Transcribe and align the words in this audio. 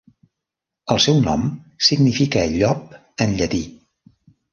El 0.93 1.01
seu 1.03 1.19
nom 1.27 1.43
significa 1.87 2.45
llop 2.53 2.97
en 3.27 3.37
llatí. 3.43 3.61